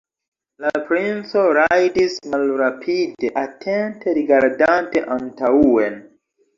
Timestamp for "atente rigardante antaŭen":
3.45-6.05